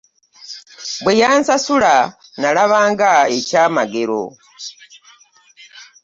Bwe 1.03 1.13
yansasula 1.21 1.93
nalabanga 2.39 3.09
ekyamagero. 3.37 4.21